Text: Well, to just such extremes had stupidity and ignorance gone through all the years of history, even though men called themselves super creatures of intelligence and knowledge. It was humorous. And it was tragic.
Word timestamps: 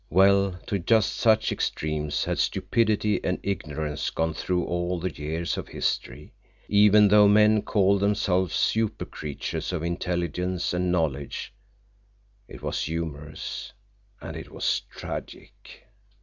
Well, 0.09 0.59
to 0.65 0.79
just 0.79 1.13
such 1.13 1.51
extremes 1.51 2.23
had 2.25 2.39
stupidity 2.39 3.23
and 3.23 3.37
ignorance 3.43 4.09
gone 4.09 4.33
through 4.33 4.63
all 4.65 4.99
the 4.99 5.11
years 5.13 5.57
of 5.59 5.67
history, 5.67 6.33
even 6.67 7.07
though 7.09 7.27
men 7.27 7.61
called 7.61 7.99
themselves 8.01 8.55
super 8.55 9.05
creatures 9.05 9.71
of 9.71 9.83
intelligence 9.83 10.73
and 10.73 10.91
knowledge. 10.91 11.53
It 12.47 12.63
was 12.63 12.81
humorous. 12.85 13.73
And 14.19 14.35
it 14.35 14.49
was 14.49 14.79
tragic. 14.89 15.85